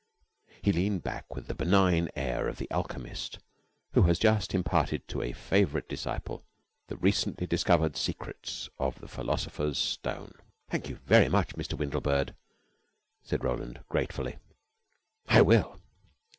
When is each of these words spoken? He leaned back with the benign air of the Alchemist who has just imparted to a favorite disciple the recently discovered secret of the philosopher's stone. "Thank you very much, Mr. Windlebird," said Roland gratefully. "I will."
He 0.63 0.71
leaned 0.71 1.03
back 1.03 1.35
with 1.35 1.45
the 1.45 1.53
benign 1.53 2.09
air 2.15 2.47
of 2.47 2.57
the 2.57 2.67
Alchemist 2.71 3.37
who 3.93 4.01
has 4.01 4.17
just 4.17 4.55
imparted 4.55 5.07
to 5.07 5.21
a 5.21 5.31
favorite 5.31 5.87
disciple 5.87 6.43
the 6.87 6.97
recently 6.97 7.45
discovered 7.45 7.95
secret 7.95 8.67
of 8.79 8.99
the 8.99 9.07
philosopher's 9.07 9.77
stone. 9.77 10.31
"Thank 10.71 10.89
you 10.89 10.95
very 11.05 11.29
much, 11.29 11.49
Mr. 11.49 11.77
Windlebird," 11.77 12.33
said 13.21 13.43
Roland 13.43 13.83
gratefully. 13.89 14.37
"I 15.27 15.43
will." 15.43 15.79